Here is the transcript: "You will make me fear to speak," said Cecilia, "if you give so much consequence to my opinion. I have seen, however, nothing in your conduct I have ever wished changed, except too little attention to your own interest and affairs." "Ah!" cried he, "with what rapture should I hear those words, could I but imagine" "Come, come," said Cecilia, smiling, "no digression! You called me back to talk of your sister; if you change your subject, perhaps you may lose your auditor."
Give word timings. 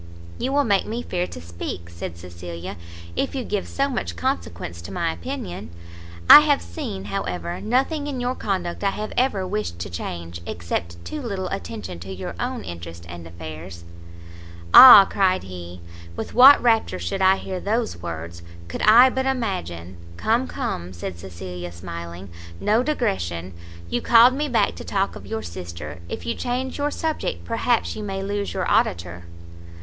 "You 0.39 0.51
will 0.51 0.63
make 0.63 0.87
me 0.87 1.03
fear 1.03 1.27
to 1.27 1.39
speak," 1.39 1.87
said 1.91 2.17
Cecilia, 2.17 2.75
"if 3.15 3.35
you 3.35 3.43
give 3.43 3.67
so 3.67 3.87
much 3.87 4.15
consequence 4.15 4.81
to 4.81 4.91
my 4.91 5.11
opinion. 5.13 5.69
I 6.27 6.39
have 6.39 6.63
seen, 6.63 7.05
however, 7.05 7.61
nothing 7.61 8.07
in 8.07 8.19
your 8.19 8.33
conduct 8.33 8.83
I 8.83 8.89
have 8.89 9.13
ever 9.15 9.45
wished 9.45 9.77
changed, 9.91 10.41
except 10.47 11.05
too 11.05 11.21
little 11.21 11.49
attention 11.49 11.99
to 11.99 12.11
your 12.11 12.33
own 12.39 12.63
interest 12.63 13.05
and 13.07 13.27
affairs." 13.27 13.83
"Ah!" 14.73 15.05
cried 15.07 15.43
he, 15.43 15.81
"with 16.15 16.33
what 16.33 16.59
rapture 16.63 16.97
should 16.97 17.21
I 17.21 17.35
hear 17.35 17.59
those 17.59 17.95
words, 18.01 18.41
could 18.67 18.81
I 18.81 19.11
but 19.11 19.27
imagine" 19.27 19.97
"Come, 20.17 20.47
come," 20.47 20.93
said 20.93 21.19
Cecilia, 21.19 21.71
smiling, 21.71 22.29
"no 22.59 22.81
digression! 22.81 23.53
You 23.87 24.01
called 24.01 24.33
me 24.33 24.49
back 24.49 24.73
to 24.77 24.83
talk 24.83 25.15
of 25.15 25.27
your 25.27 25.43
sister; 25.43 25.99
if 26.09 26.25
you 26.25 26.33
change 26.33 26.79
your 26.79 26.89
subject, 26.89 27.45
perhaps 27.45 27.95
you 27.95 28.01
may 28.01 28.23
lose 28.23 28.51
your 28.55 28.67
auditor." 28.67 29.25